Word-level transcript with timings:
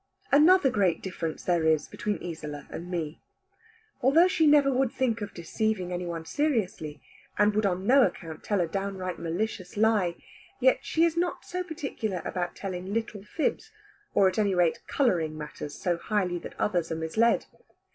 Another 0.31 0.71
great 0.71 0.99
difference 1.03 1.43
there 1.43 1.63
is 1.63 1.87
between 1.87 2.17
Isola 2.23 2.65
and 2.71 2.89
me. 2.89 3.21
Although 4.01 4.27
she 4.27 4.47
never 4.47 4.73
would 4.73 4.91
think 4.91 5.21
of 5.21 5.31
deceiving 5.31 5.93
any 5.93 6.07
one 6.07 6.25
seriously, 6.25 7.03
and 7.37 7.53
would 7.53 7.67
on 7.67 7.85
no 7.85 8.01
account 8.07 8.43
tell 8.43 8.59
a 8.61 8.67
downright 8.67 9.19
malicious 9.19 9.77
lie, 9.77 10.15
yet 10.59 10.79
she 10.81 11.03
is 11.03 11.15
not 11.15 11.45
so 11.45 11.61
particular 11.61 12.23
about 12.25 12.55
telling 12.55 12.91
little 12.91 13.21
fibs, 13.21 13.71
or 14.15 14.27
at 14.27 14.39
any 14.39 14.55
rate 14.55 14.81
colouring 14.87 15.37
matters 15.37 15.75
so 15.75 15.97
highly 15.99 16.39
that 16.39 16.59
others 16.59 16.91
are 16.91 16.95
misled. 16.95 17.45